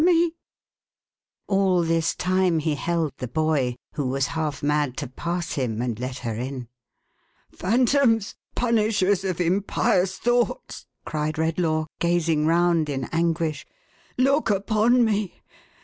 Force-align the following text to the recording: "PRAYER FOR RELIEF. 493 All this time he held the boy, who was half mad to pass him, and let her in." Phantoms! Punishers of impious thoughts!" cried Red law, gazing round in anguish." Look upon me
"PRAYER 0.01 0.09
FOR 0.15 0.15
RELIEF. 0.15 0.33
493 1.47 1.57
All 1.59 1.83
this 1.95 2.15
time 2.15 2.57
he 2.57 2.73
held 2.73 3.11
the 3.17 3.27
boy, 3.27 3.75
who 3.93 4.07
was 4.07 4.25
half 4.33 4.63
mad 4.63 4.97
to 4.97 5.05
pass 5.05 5.51
him, 5.51 5.79
and 5.79 5.99
let 5.99 6.17
her 6.25 6.33
in." 6.33 6.67
Phantoms! 7.51 8.33
Punishers 8.55 9.23
of 9.23 9.39
impious 9.39 10.17
thoughts!" 10.17 10.87
cried 11.05 11.37
Red 11.37 11.59
law, 11.59 11.85
gazing 11.99 12.47
round 12.47 12.89
in 12.89 13.03
anguish." 13.11 13.67
Look 14.29 14.49
upon 14.49 15.05
me 15.05 15.35